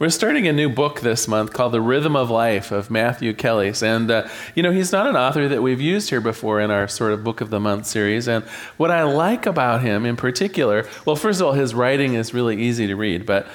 [0.00, 3.82] We're starting a new book this month called The Rhythm of Life of Matthew Kelly's.
[3.82, 6.86] And, uh, you know, he's not an author that we've used here before in our
[6.86, 8.28] sort of Book of the Month series.
[8.28, 8.44] And
[8.76, 12.62] what I like about him in particular, well, first of all, his writing is really
[12.62, 13.26] easy to read.
[13.26, 13.48] But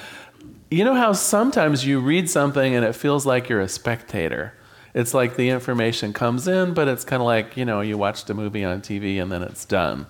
[0.70, 4.52] you know how sometimes you read something and it feels like you're a spectator?
[4.94, 8.30] It's like the information comes in, but it's kind of like, you know, you watched
[8.30, 10.06] a movie on TV and then it's done.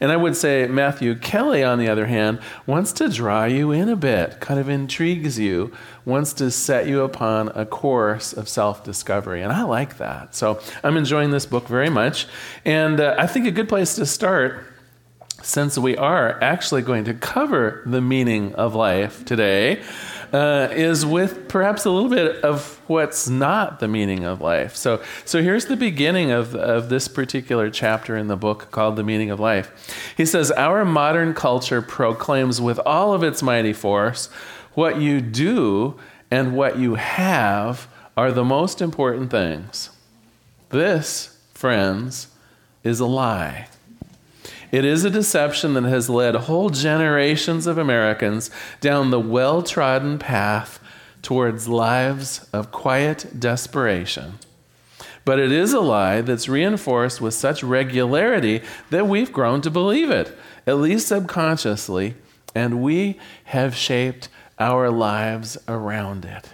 [0.00, 3.88] And I would say Matthew Kelly, on the other hand, wants to draw you in
[3.88, 5.72] a bit, kind of intrigues you,
[6.04, 9.42] wants to set you upon a course of self discovery.
[9.42, 10.34] And I like that.
[10.34, 12.26] So I'm enjoying this book very much.
[12.64, 14.64] And uh, I think a good place to start
[15.42, 19.82] since we are actually going to cover the meaning of life today,
[20.34, 24.74] uh, is with perhaps a little bit of what's not the meaning of life.
[24.74, 29.04] So, so here's the beginning of, of this particular chapter in the book called The
[29.04, 29.70] Meaning of Life.
[30.16, 34.26] He says, Our modern culture proclaims with all of its mighty force
[34.72, 36.00] what you do
[36.32, 39.90] and what you have are the most important things.
[40.70, 42.26] This, friends,
[42.82, 43.68] is a lie.
[44.74, 48.50] It is a deception that has led whole generations of Americans
[48.80, 50.80] down the well trodden path
[51.22, 54.40] towards lives of quiet desperation.
[55.24, 60.10] But it is a lie that's reinforced with such regularity that we've grown to believe
[60.10, 62.16] it, at least subconsciously,
[62.52, 64.28] and we have shaped
[64.58, 66.48] our lives around it.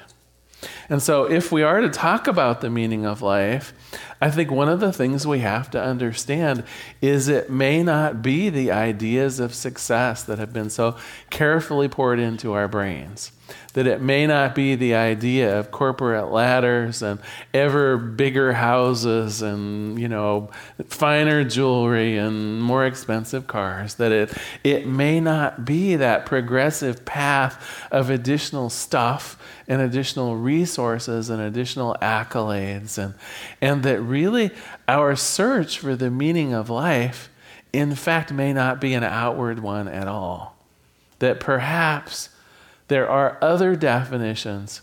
[0.91, 3.73] And so, if we are to talk about the meaning of life,
[4.21, 6.65] I think one of the things we have to understand
[7.01, 10.97] is it may not be the ideas of success that have been so
[11.31, 13.31] carefully poured into our brains.
[13.73, 17.21] That it may not be the idea of corporate ladders and
[17.55, 20.51] ever bigger houses and, you know,
[20.87, 23.95] finer jewelry and more expensive cars.
[23.95, 29.37] That it, it may not be that progressive path of additional stuff
[29.67, 32.99] and additional resources and additional accolades.
[32.99, 33.15] And,
[33.61, 34.51] and that really
[34.89, 37.31] our search for the meaning of life,
[37.73, 40.57] in fact, may not be an outward one at all.
[41.19, 42.31] That perhaps
[42.89, 44.83] there are other definitions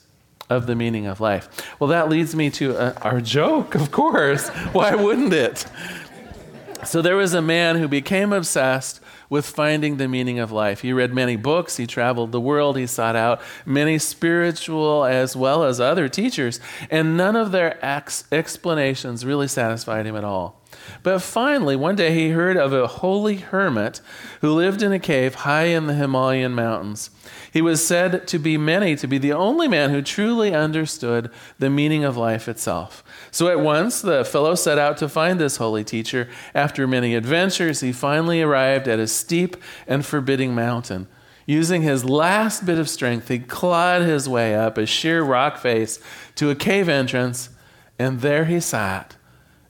[0.50, 1.50] of the meaning of life.
[1.80, 4.48] Well, that leads me to uh, our joke, of course.
[4.72, 5.66] Why wouldn't it?
[6.86, 10.82] So there was a man who became obsessed with finding the meaning of life.
[10.82, 15.64] He read many books, he traveled the world, he sought out many spiritual as well
[15.64, 20.62] as other teachers, and none of their ex- explanations really satisfied him at all.
[21.04, 24.02] But finally, one day he heard of a holy hermit
[24.42, 27.10] who lived in a cave high in the Himalayan mountains.
[27.52, 31.70] He was said to be many to be the only man who truly understood the
[31.70, 33.04] meaning of life itself.
[33.32, 36.30] So at once the fellow set out to find this holy teacher.
[36.54, 39.58] After many adventures, he finally arrived at a steep
[39.88, 41.08] and forbidding mountain.
[41.46, 46.00] Using his last bit of strength, he clawed his way up a sheer rock face
[46.36, 47.50] to a cave entrance,
[47.98, 49.16] and there he sat,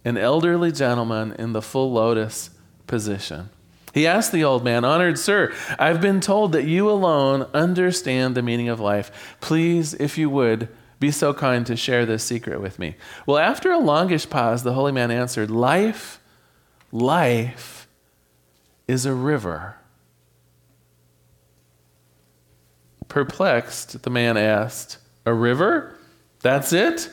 [0.07, 2.49] an elderly gentleman in the full lotus
[2.87, 3.49] position.
[3.93, 8.41] He asked the old man, Honored sir, I've been told that you alone understand the
[8.41, 9.35] meaning of life.
[9.41, 10.69] Please, if you would,
[11.01, 12.95] be so kind to share this secret with me.
[13.25, 16.21] Well, after a longish pause, the holy man answered, Life,
[16.93, 17.89] life
[18.87, 19.75] is a river.
[23.09, 25.97] Perplexed, the man asked, A river?
[26.41, 27.09] That's it?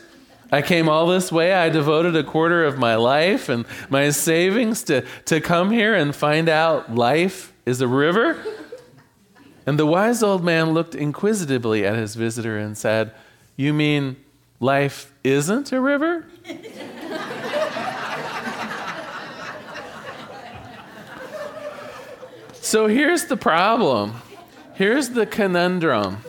[0.51, 1.53] I came all this way.
[1.53, 6.15] I devoted a quarter of my life and my savings to, to come here and
[6.15, 8.37] find out life is a river.
[9.65, 13.11] And the wise old man looked inquisitively at his visitor and said,
[13.55, 14.17] You mean
[14.59, 16.25] life isn't a river?
[22.53, 24.21] so here's the problem.
[24.75, 26.23] Here's the conundrum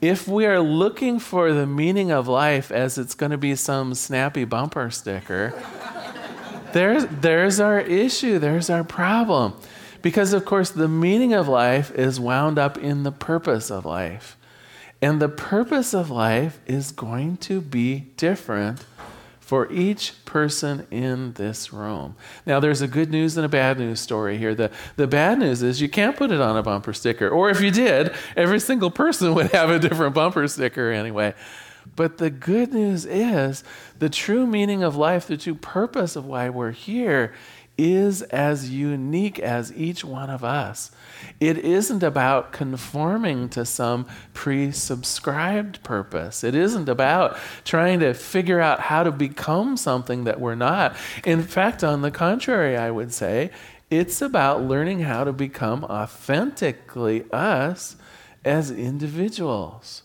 [0.00, 3.94] if we are looking for the meaning of life as it's going to be some
[3.94, 5.52] snappy bumper sticker,
[6.72, 9.54] there's, there's our issue, there's our problem.
[10.02, 14.38] Because, of course, the meaning of life is wound up in the purpose of life.
[15.02, 18.84] And the purpose of life is going to be different
[19.50, 22.14] for each person in this room.
[22.46, 24.54] Now, there's a good news and a bad news story here.
[24.54, 27.28] The, the bad news is you can't put it on a bumper sticker.
[27.28, 31.34] Or if you did, every single person would have a different bumper sticker anyway.
[31.96, 33.64] But the good news is
[33.98, 37.34] the true meaning of life, the true purpose of why we're here
[37.80, 40.90] is as unique as each one of us.
[41.40, 46.44] It isn't about conforming to some pre subscribed purpose.
[46.44, 50.94] It isn't about trying to figure out how to become something that we're not.
[51.24, 53.50] In fact, on the contrary, I would say,
[53.90, 57.96] it's about learning how to become authentically us
[58.44, 60.02] as individuals.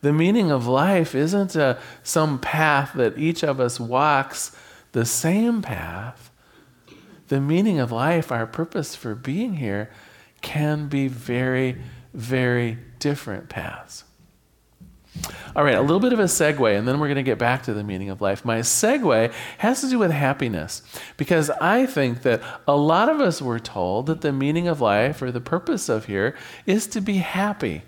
[0.00, 4.56] The meaning of life isn't a, some path that each of us walks
[4.92, 6.29] the same path.
[7.30, 9.88] The meaning of life, our purpose for being here,
[10.40, 11.76] can be very,
[12.12, 14.02] very different paths.
[15.54, 17.62] All right, a little bit of a segue, and then we're going to get back
[17.64, 18.44] to the meaning of life.
[18.44, 20.82] My segue has to do with happiness,
[21.16, 25.22] because I think that a lot of us were told that the meaning of life
[25.22, 26.36] or the purpose of here
[26.66, 27.82] is to be happy.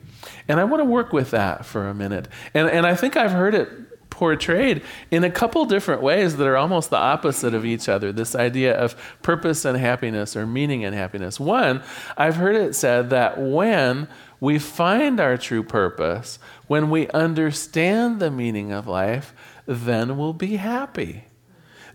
[0.46, 2.28] And I want to work with that for a minute.
[2.54, 3.68] And, and I think I've heard it
[4.12, 8.34] portrayed in a couple different ways that are almost the opposite of each other this
[8.34, 11.40] idea of purpose and happiness or meaning and happiness.
[11.40, 11.82] One,
[12.16, 14.06] I've heard it said that when
[14.38, 19.34] we find our true purpose, when we understand the meaning of life,
[19.66, 21.24] then we'll be happy.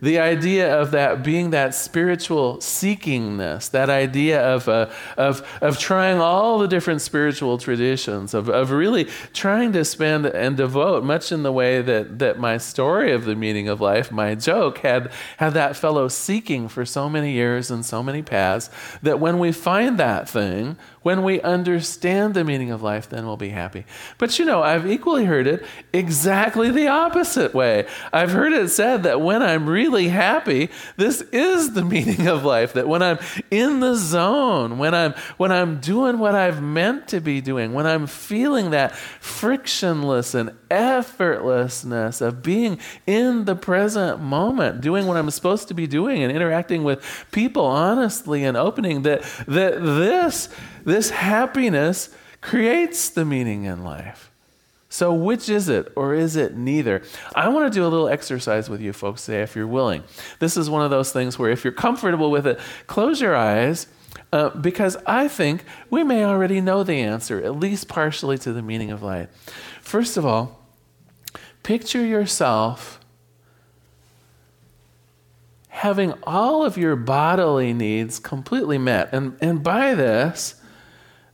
[0.02, 6.20] The idea of that being that spiritual seekingness, that idea of, uh, of, of trying
[6.20, 11.44] all the different spiritual traditions, of, of really trying to spend and devote, much in
[11.44, 15.54] the way that, that my story of the meaning of life, my joke, had, had
[15.54, 18.70] that fellow seeking for so many years and so many paths,
[19.02, 20.78] that when we find that thing,
[21.08, 23.86] when we understand the meaning of life, then we'll be happy.
[24.18, 27.88] But you know, I've equally heard it exactly the opposite way.
[28.12, 30.68] I've heard it said that when I'm really happy,
[30.98, 32.74] this is the meaning of life.
[32.74, 33.20] That when I'm
[33.50, 37.88] in the zone, when I'm when I'm doing what I've meant to be doing, when
[37.88, 45.30] I'm feeling that frictionless and effortlessness of being in the present moment, doing what I'm
[45.32, 47.02] supposed to be doing and interacting with
[47.32, 50.50] people honestly and opening that that this
[50.88, 54.32] this happiness creates the meaning in life.
[54.88, 57.04] So, which is it, or is it neither?
[57.36, 60.06] I want to do a little exercise with you folks today, if you're willing.
[60.40, 62.58] This is one of those things where, if you're comfortable with it,
[62.88, 63.88] close your eyes,
[64.32, 68.62] uh, because I think we may already know the answer, at least partially, to the
[68.62, 69.28] meaning of life.
[69.82, 70.64] First of all,
[71.64, 73.02] picture yourself
[75.68, 79.10] having all of your bodily needs completely met.
[79.12, 80.56] And, and by this,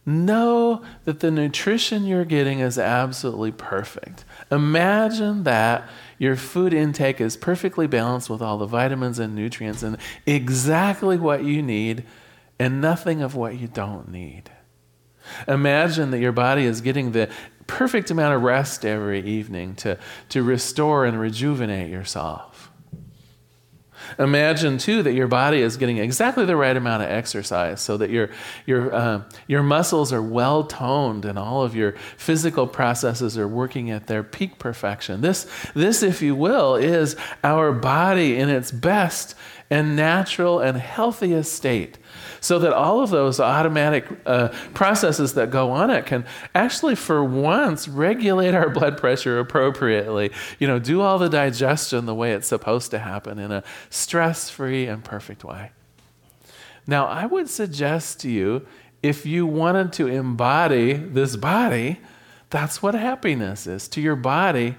[0.06, 4.26] know that the nutrition you're getting is absolutely perfect.
[4.52, 9.98] Imagine that your food intake is perfectly balanced with all the vitamins and nutrients and
[10.26, 12.04] exactly what you need
[12.60, 14.52] and nothing of what you don't need.
[15.48, 17.30] Imagine that your body is getting the
[17.66, 19.98] perfect amount of rest every evening to,
[20.30, 22.53] to restore and rejuvenate yourself.
[24.20, 28.10] Imagine too that your body is getting exactly the right amount of exercise so that
[28.10, 28.30] your,
[28.66, 33.90] your, uh, your muscles are well toned and all of your physical processes are working
[33.90, 35.22] at their peak perfection.
[35.22, 39.36] This, this, if you will, is our body in its best
[39.70, 41.98] and natural and healthiest state
[42.44, 47.24] so that all of those automatic uh, processes that go on it can actually, for
[47.24, 50.30] once, regulate our blood pressure appropriately.
[50.60, 54.50] You know, do all the digestion the way it's supposed to happen in a stress
[54.50, 55.72] free and perfect way.
[56.86, 58.68] Now, I would suggest to you
[59.02, 62.02] if you wanted to embody this body,
[62.50, 63.88] that's what happiness is.
[63.88, 64.76] To your body,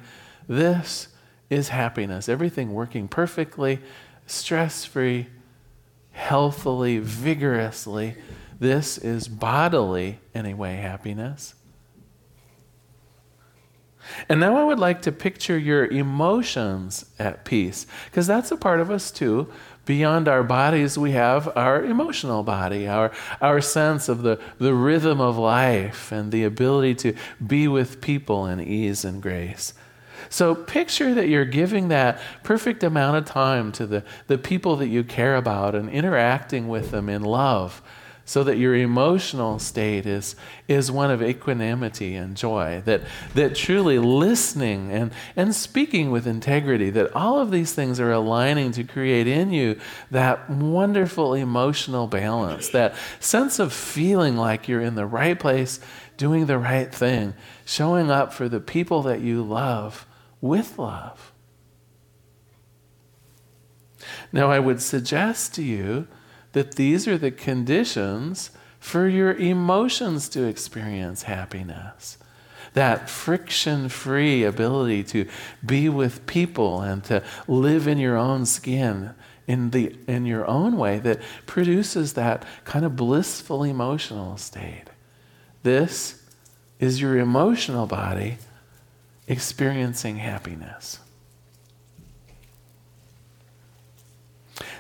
[0.47, 1.09] this
[1.49, 2.29] is happiness.
[2.29, 3.79] Everything working perfectly,
[4.27, 5.29] stress free,
[6.15, 8.17] healthily, vigorously.
[8.59, 11.55] This is bodily, anyway, happiness.
[14.29, 18.81] And now I would like to picture your emotions at peace, because that's a part
[18.81, 19.51] of us too.
[19.87, 25.21] Beyond our bodies, we have our emotional body, our, our sense of the, the rhythm
[25.21, 27.15] of life and the ability to
[27.47, 29.75] be with people in ease and grace.
[30.29, 34.89] So picture that you're giving that perfect amount of time to the, the people that
[34.89, 37.83] you care about and interacting with them in love
[38.27, 40.35] so that your emotional state is,
[40.67, 43.03] is one of equanimity and joy, that,
[43.35, 48.73] that truly listening and, and speaking with integrity, that all of these things are aligning
[48.73, 49.79] to create in you
[50.11, 55.79] that wonderful emotional balance, that sense of feeling like you're in the right place,
[56.17, 57.35] doing the right thing,
[57.67, 60.07] showing up for the people that you love
[60.45, 61.33] with love.
[64.31, 66.07] Now, I would suggest to you
[66.53, 72.19] that these are the conditions for your emotions to experience happiness.
[72.75, 75.25] that friction free ability to
[75.65, 79.15] be with people and to live in your own skin
[79.47, 84.87] in, the, in your own way that produces that kind of blissful emotional state.
[85.63, 86.21] This
[86.81, 88.39] is your emotional body
[89.27, 91.01] experiencing happiness.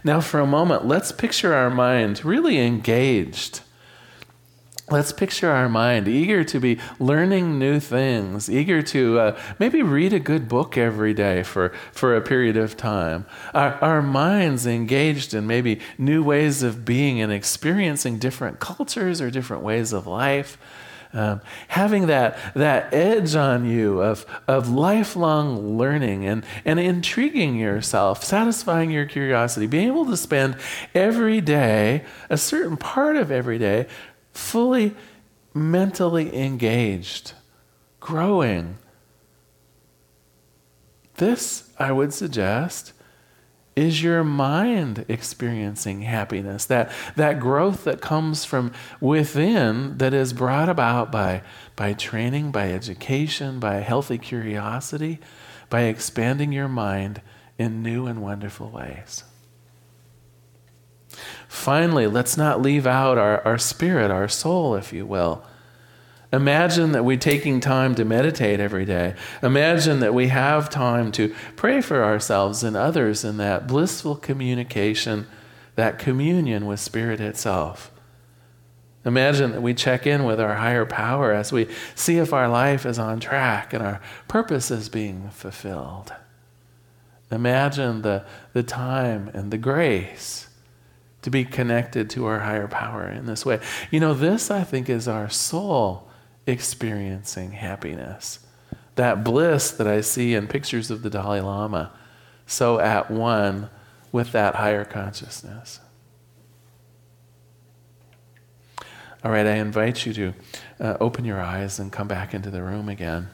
[0.03, 3.61] Now, for a moment, let's picture our mind really engaged
[4.91, 10.13] Let's picture our mind eager to be learning new things, eager to uh, maybe read
[10.13, 13.25] a good book every day for, for a period of time.
[13.55, 19.31] Our, our minds engaged in maybe new ways of being and experiencing different cultures or
[19.31, 20.59] different ways of life.
[21.15, 28.25] Um, having that, that edge on you of, of lifelong learning and, and intriguing yourself,
[28.25, 30.57] satisfying your curiosity, being able to spend
[30.93, 33.87] every day, a certain part of every day,
[34.33, 34.97] fully
[35.55, 37.35] mentally engaged,
[38.01, 38.77] growing.
[41.15, 42.93] This, I would suggest,
[43.77, 50.69] is your mind experiencing happiness that that growth that comes from within that is brought
[50.69, 51.43] about by
[51.75, 55.19] by training by education by healthy curiosity
[55.71, 57.21] by expanding your mind
[57.59, 59.25] in new and wonderful ways
[61.49, 65.45] Finally, let's not leave out our, our spirit, our soul, if you will.
[66.35, 69.15] Imagine that we're taking time to meditate every day.
[69.41, 75.29] Imagine that we have time to pray for ourselves and others in that blissful communication,
[75.77, 77.93] that communion with Spirit itself.
[79.05, 82.85] Imagine that we check in with our higher power as we see if our life
[82.85, 86.13] is on track and our purpose is being fulfilled.
[87.31, 88.25] Imagine the,
[88.55, 90.49] the time and the grace
[91.23, 93.61] to be connected to our higher power in this way.
[93.93, 96.11] You know, this, I think, is our soul
[96.47, 98.41] experiencing happiness.
[98.97, 101.93] That bliss that I see in pictures of the Dalai Lama,
[102.47, 103.71] so at one
[104.13, 105.81] with that higher consciousness.
[109.25, 110.35] All right, I invite you to
[110.79, 113.31] uh, open your eyes and come back into the room again.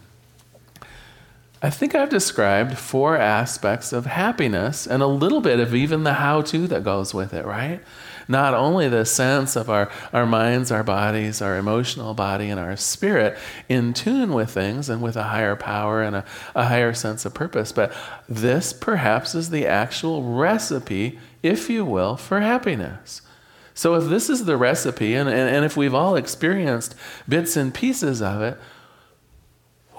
[1.62, 6.14] I think I've described four aspects of happiness and a little bit of even the
[6.14, 7.80] how to that goes with it, right?
[8.26, 12.76] Not only the sense of our, our minds, our bodies, our emotional body, and our
[12.76, 13.36] spirit
[13.68, 16.24] in tune with things and with a higher power and a,
[16.54, 17.92] a higher sense of purpose, but
[18.26, 23.20] this perhaps is the actual recipe, if you will, for happiness.
[23.74, 26.94] So if this is the recipe, and, and, and if we've all experienced
[27.28, 28.58] bits and pieces of it,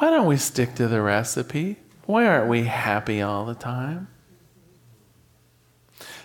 [0.01, 1.77] why don't we stick to the recipe?
[2.07, 4.07] Why aren't we happy all the time?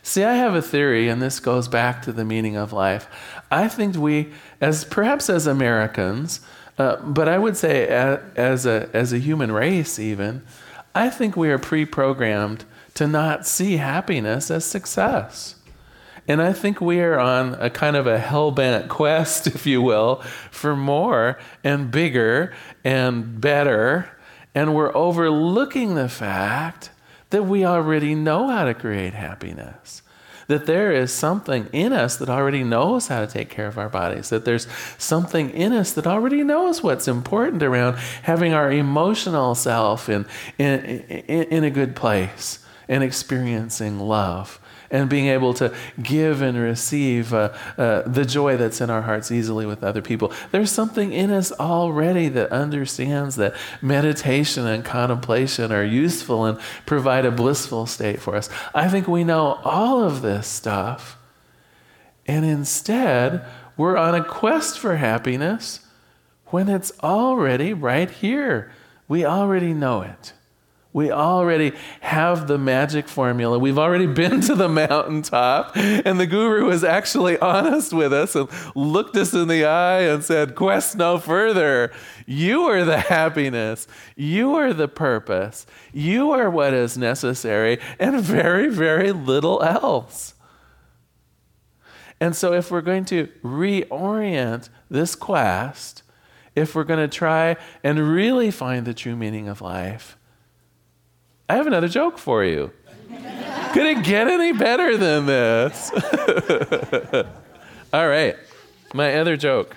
[0.02, 3.06] See, I have a theory, and this goes back to the meaning of life.
[3.50, 6.40] I think we, as perhaps as Americans,
[6.78, 10.40] uh, but I would say as, as, a, as a human race, even,
[10.94, 12.64] I think we are pre programmed
[12.94, 15.56] to not see happiness as success.
[16.28, 19.80] And I think we are on a kind of a hell bent quest, if you
[19.82, 20.16] will,
[20.50, 22.52] for more and bigger
[22.84, 24.10] and better.
[24.54, 26.90] And we're overlooking the fact
[27.30, 30.02] that we already know how to create happiness.
[30.48, 33.88] That there is something in us that already knows how to take care of our
[33.88, 34.28] bodies.
[34.28, 40.08] That there's something in us that already knows what's important around having our emotional self
[40.08, 40.24] in,
[40.56, 46.58] in, in, in a good place and experiencing love and being able to give and
[46.58, 50.32] receive uh, uh, the joy that's in our hearts easily with other people.
[50.52, 57.24] There's something in us already that understands that meditation and contemplation are useful and provide
[57.24, 58.48] a blissful state for us.
[58.74, 61.18] I think we know all of this stuff,
[62.26, 63.44] and instead,
[63.76, 65.80] we're on a quest for happiness
[66.46, 68.72] when it's already right here.
[69.08, 70.32] We already know it.
[70.96, 73.58] We already have the magic formula.
[73.58, 78.48] We've already been to the mountaintop, and the guru was actually honest with us and
[78.74, 81.92] looked us in the eye and said, Quest no further.
[82.24, 83.86] You are the happiness.
[84.16, 85.66] You are the purpose.
[85.92, 90.32] You are what is necessary, and very, very little else.
[92.18, 96.04] And so, if we're going to reorient this quest,
[96.54, 100.16] if we're going to try and really find the true meaning of life,
[101.48, 102.72] I have another joke for you.
[103.72, 105.92] Could it get any better than this?
[107.92, 108.36] All right,
[108.94, 109.76] my other joke.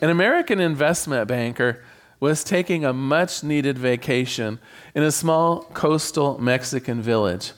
[0.00, 1.82] An American investment banker
[2.20, 4.58] was taking a much needed vacation
[4.94, 7.52] in a small coastal Mexican village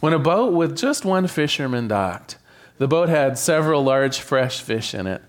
[0.00, 2.38] when a boat with just one fisherman docked.
[2.78, 5.22] The boat had several large fresh fish in it.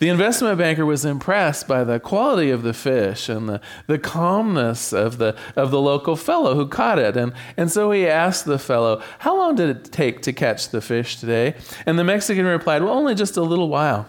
[0.00, 4.92] The investment banker was impressed by the quality of the fish and the, the calmness
[4.92, 7.16] of the, of the local fellow who caught it.
[7.16, 10.80] And, and so he asked the fellow, How long did it take to catch the
[10.80, 11.54] fish today?
[11.86, 14.06] And the Mexican replied, Well, only just a little while.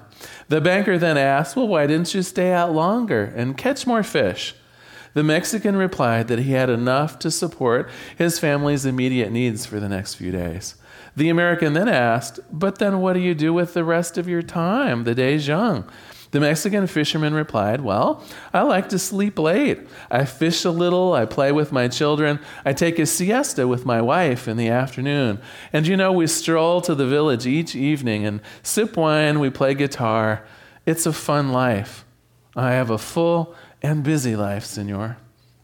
[0.47, 4.55] The banker then asked, Well, why didn't you stay out longer and catch more fish?
[5.13, 9.87] The Mexican replied that he had enough to support his family's immediate needs for the
[9.87, 10.75] next few days.
[11.15, 14.41] The American then asked, But then what do you do with the rest of your
[14.41, 15.03] time?
[15.03, 15.89] The day's young.
[16.31, 18.21] The Mexican fisherman replied, Well,
[18.53, 19.79] I like to sleep late.
[20.11, 24.01] I fish a little, I play with my children, I take a siesta with my
[24.01, 25.39] wife in the afternoon.
[25.71, 29.75] And you know, we stroll to the village each evening and sip wine, we play
[29.75, 30.45] guitar.
[30.85, 32.03] It's a fun life.
[32.55, 35.17] I have a full and busy life, senor.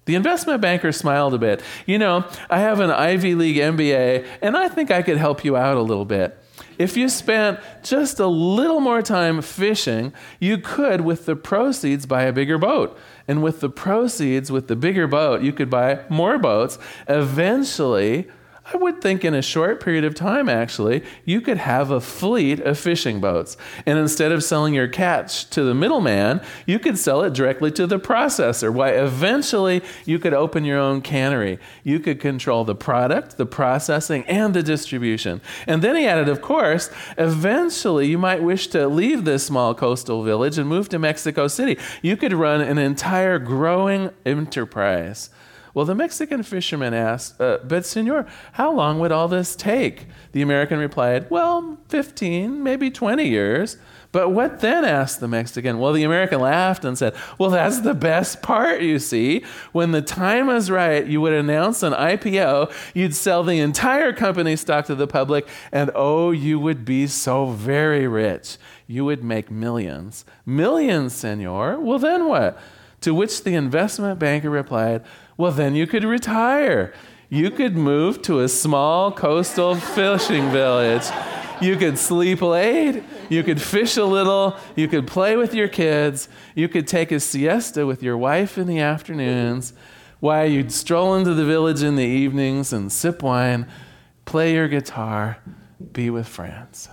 [0.05, 1.61] The investment banker smiled a bit.
[1.85, 5.55] You know, I have an Ivy League MBA, and I think I could help you
[5.55, 6.37] out a little bit.
[6.77, 12.23] If you spent just a little more time fishing, you could, with the proceeds, buy
[12.23, 12.97] a bigger boat.
[13.27, 16.79] And with the proceeds, with the bigger boat, you could buy more boats.
[17.07, 18.27] Eventually,
[18.73, 22.59] I would think in a short period of time, actually, you could have a fleet
[22.61, 23.57] of fishing boats.
[23.85, 27.85] And instead of selling your catch to the middleman, you could sell it directly to
[27.85, 28.71] the processor.
[28.71, 31.59] Why, eventually, you could open your own cannery.
[31.83, 35.41] You could control the product, the processing, and the distribution.
[35.67, 40.23] And then he added, of course, eventually, you might wish to leave this small coastal
[40.23, 41.77] village and move to Mexico City.
[42.01, 45.29] You could run an entire growing enterprise.
[45.73, 50.07] Well, the Mexican fisherman asked, uh, But, senor, how long would all this take?
[50.33, 53.77] The American replied, Well, 15, maybe 20 years.
[54.11, 54.83] But what then?
[54.83, 55.79] asked the Mexican.
[55.79, 59.45] Well, the American laughed and said, Well, that's the best part, you see.
[59.71, 64.57] When the time is right, you would announce an IPO, you'd sell the entire company
[64.57, 68.57] stock to the public, and oh, you would be so very rich.
[68.87, 70.25] You would make millions.
[70.45, 71.79] Millions, senor.
[71.79, 72.59] Well, then what?
[73.01, 75.03] To which the investment banker replied,
[75.41, 76.93] well, then you could retire.
[77.27, 81.07] You could move to a small coastal fishing village.
[81.59, 83.01] You could sleep late.
[83.27, 84.55] You could fish a little.
[84.75, 86.29] You could play with your kids.
[86.53, 89.73] You could take a siesta with your wife in the afternoons.
[90.19, 93.65] Why, you'd stroll into the village in the evenings and sip wine,
[94.25, 95.39] play your guitar,
[95.91, 96.87] be with friends.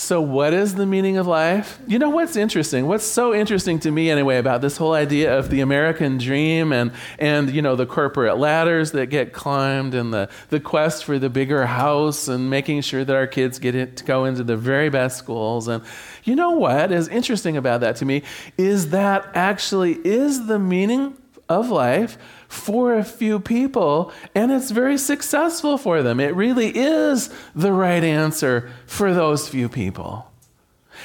[0.00, 1.78] So, what is the meaning of life?
[1.86, 2.86] You know what's interesting?
[2.86, 6.92] What's so interesting to me, anyway, about this whole idea of the American dream and,
[7.18, 11.28] and you know, the corporate ladders that get climbed and the, the quest for the
[11.28, 14.88] bigger house and making sure that our kids get it, to go into the very
[14.88, 15.68] best schools.
[15.68, 15.84] And
[16.24, 18.22] you know what is interesting about that to me
[18.56, 21.14] is that actually is the meaning
[21.50, 22.16] of life
[22.50, 26.18] for a few people, and it's very successful for them.
[26.18, 30.28] It really is the right answer for those few people.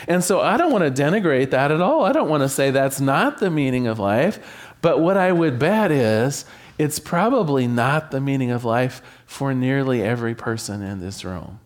[0.08, 2.03] And so I don't want to denigrate that at all.
[2.03, 4.73] I don't want to say that's not the meaning of life.
[4.81, 6.45] But what I would bet is
[6.79, 11.60] it's probably not the meaning of life for nearly every person in this room.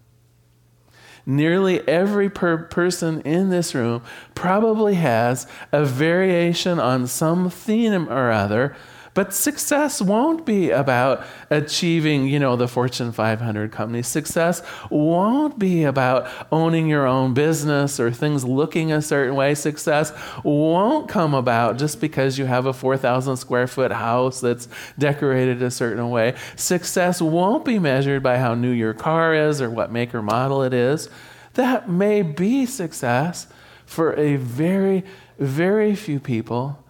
[1.26, 4.04] Nearly every per- person in this room
[4.36, 8.76] probably has a variation on some theme or other
[9.14, 14.02] but success won't be about achieving, you know, the Fortune 500 company.
[14.02, 19.56] Success won't be about owning your own business or things looking a certain way.
[19.56, 24.68] Success won't come about just because you have a 4,000 square foot house that's
[24.98, 26.36] decorated a certain way.
[26.56, 30.64] Success won't be measured by how new your car is or what make or model
[30.64, 31.10] it is.
[31.56, 33.48] That may be success
[33.86, 35.04] for a very,
[35.40, 36.84] very few people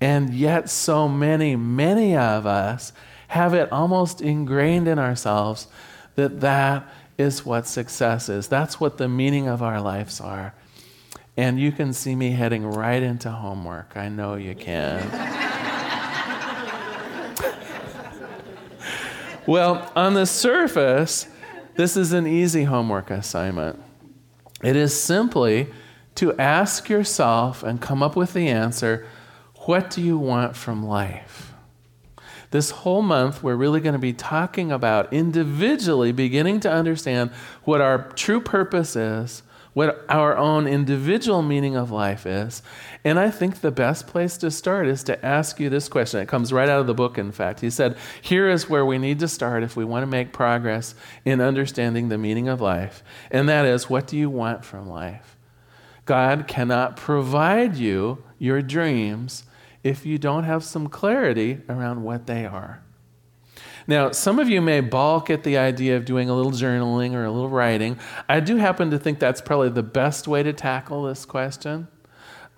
[0.00, 2.92] and yet, so many, many of us
[3.28, 5.68] have it almost ingrained in ourselves
[6.16, 6.86] that that
[7.18, 8.48] is what success is.
[8.48, 10.54] That's what the meaning of our lives are.
[11.36, 13.96] And you can see me heading right into homework.
[13.96, 15.10] I know you can.
[19.46, 21.28] well, on the surface,
[21.74, 23.82] this is an easy homework assignment.
[24.62, 25.68] It is simply
[26.16, 29.06] to ask yourself and come up with the answer
[29.66, 31.52] what do you want from life?
[32.52, 37.30] This whole month, we're really going to be talking about individually beginning to understand
[37.64, 42.62] what our true purpose is, what our own individual meaning of life is.
[43.04, 46.20] And I think the best place to start is to ask you this question.
[46.20, 47.60] It comes right out of the book, in fact.
[47.60, 50.94] He said, Here is where we need to start if we want to make progress
[51.24, 53.02] in understanding the meaning of life.
[53.30, 55.36] And that is, what do you want from life?
[56.04, 59.44] God cannot provide you your dreams
[59.86, 62.82] if you don't have some clarity around what they are.
[63.86, 67.24] Now, some of you may balk at the idea of doing a little journaling or
[67.24, 68.00] a little writing.
[68.28, 71.86] I do happen to think that's probably the best way to tackle this question.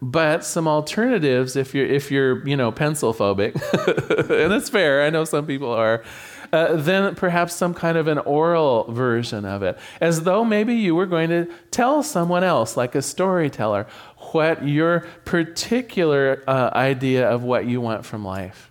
[0.01, 3.55] But some alternatives, if you're if you're you know pencil phobic,
[4.45, 6.05] and it's fair, I know some people are,
[6.53, 10.95] uh, then perhaps some kind of an oral version of it, as though maybe you
[10.95, 13.89] were going to tell someone else, like a storyteller,
[14.33, 18.71] what your particular uh, idea of what you want from life.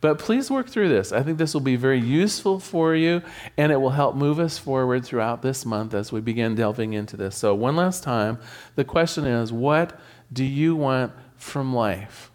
[0.00, 1.12] But please work through this.
[1.12, 3.22] I think this will be very useful for you,
[3.56, 7.16] and it will help move us forward throughout this month as we begin delving into
[7.16, 7.36] this.
[7.36, 8.38] So, one last time,
[8.76, 9.98] the question is what
[10.32, 12.30] do you want from life?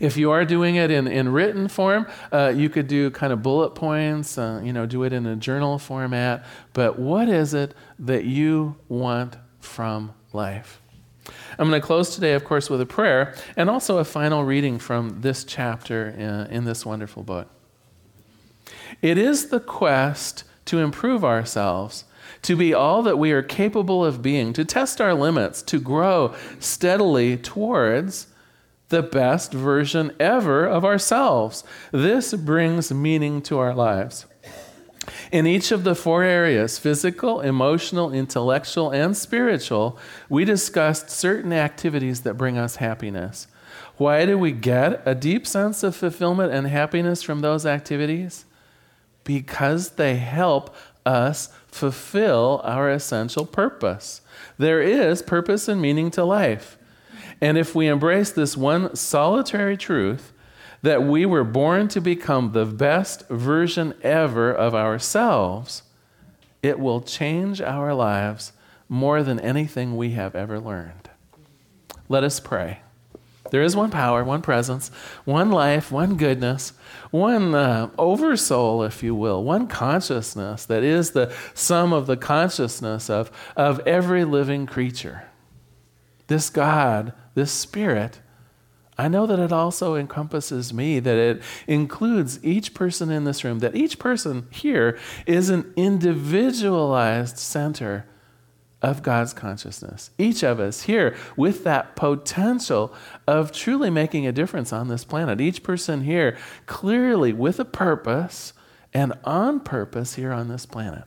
[0.00, 3.42] If you are doing it in, in written form, uh, you could do kind of
[3.42, 6.44] bullet points, uh, you know, do it in a journal format.
[6.72, 10.80] But what is it that you want from life?
[11.58, 14.78] I'm going to close today, of course, with a prayer and also a final reading
[14.78, 17.48] from this chapter in, uh, in this wonderful book.
[19.02, 22.04] It is the quest to improve ourselves
[22.42, 26.34] to be all that we are capable of being, to test our limits, to grow
[26.58, 28.28] steadily towards
[28.88, 31.64] the best version ever of ourselves.
[31.90, 34.26] This brings meaning to our lives.
[35.30, 42.22] In each of the four areas physical, emotional, intellectual, and spiritual we discussed certain activities
[42.22, 43.46] that bring us happiness.
[43.96, 48.44] Why do we get a deep sense of fulfillment and happiness from those activities?
[49.24, 54.20] Because they help us fulfill our essential purpose.
[54.58, 56.76] There is purpose and meaning to life.
[57.40, 60.32] And if we embrace this one solitary truth,
[60.82, 65.82] that we were born to become the best version ever of ourselves,
[66.62, 68.52] it will change our lives
[68.88, 71.10] more than anything we have ever learned.
[72.08, 72.80] Let us pray.
[73.50, 74.88] There is one power, one presence,
[75.24, 76.72] one life, one goodness,
[77.10, 83.08] one uh, oversoul, if you will, one consciousness that is the sum of the consciousness
[83.08, 85.28] of, of every living creature.
[86.26, 88.20] This God, this Spirit,
[88.98, 93.58] I know that it also encompasses me, that it includes each person in this room,
[93.58, 98.06] that each person here is an individualized center
[98.82, 100.10] of God's consciousness.
[100.18, 102.94] Each of us here with that potential
[103.26, 105.40] of truly making a difference on this planet.
[105.40, 108.52] Each person here clearly with a purpose
[108.94, 111.04] and on purpose here on this planet.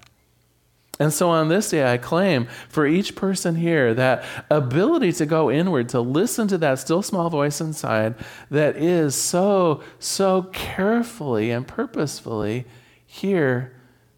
[1.00, 5.50] And so on this day, I claim for each person here that ability to go
[5.50, 8.16] inward, to listen to that still small voice inside
[8.52, 12.66] that is so, so carefully and purposefully
[13.06, 13.74] here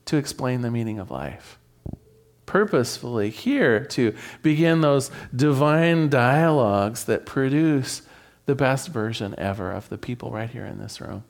[0.06, 1.60] to explain the meaning of life
[2.52, 8.02] purposefully here to begin those divine dialogues that produce
[8.46, 11.24] the best version ever of the people right here in this room.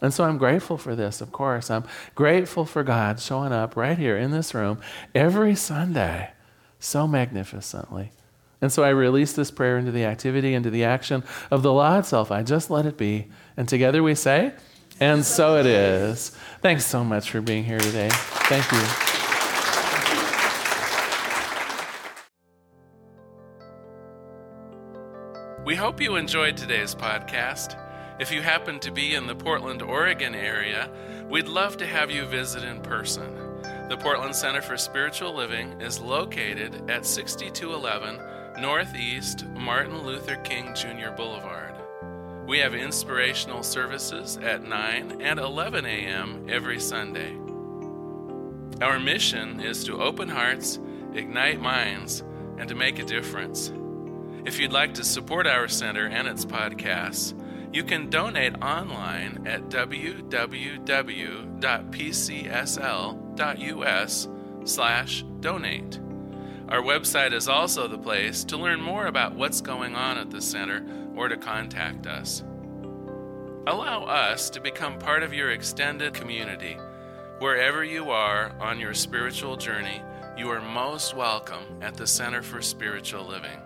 [0.00, 1.70] And so I'm grateful for this, of course.
[1.70, 1.84] I'm
[2.14, 4.80] grateful for God showing up right here in this room
[5.14, 6.30] every Sunday
[6.78, 8.12] so magnificently.
[8.60, 11.98] And so I release this prayer into the activity, into the action of the law
[11.98, 12.30] itself.
[12.30, 13.28] I just let it be.
[13.56, 14.52] And together we say,
[15.00, 16.36] and so it is.
[16.60, 18.08] Thanks so much for being here today.
[18.12, 18.84] Thank you.
[25.64, 27.76] We hope you enjoyed today's podcast.
[28.18, 30.90] If you happen to be in the Portland, Oregon area,
[31.30, 33.32] we'd love to have you visit in person.
[33.88, 41.10] The Portland Center for Spiritual Living is located at 6211 Northeast Martin Luther King Jr.
[41.16, 41.74] Boulevard.
[42.44, 46.44] We have inspirational services at 9 and 11 a.m.
[46.48, 47.36] every Sunday.
[48.80, 50.80] Our mission is to open hearts,
[51.14, 52.24] ignite minds,
[52.58, 53.72] and to make a difference.
[54.44, 57.32] If you'd like to support our center and its podcasts,
[57.72, 60.28] you can donate online at www.pcsl.us
[64.64, 66.00] slash donate.
[66.68, 70.40] Our website is also the place to learn more about what's going on at the
[70.40, 70.84] center
[71.16, 72.42] or to contact us.
[73.66, 76.76] Allow us to become part of your extended community.
[77.38, 80.02] Wherever you are on your spiritual journey,
[80.36, 83.60] you are most welcome at the Center for Spiritual Living.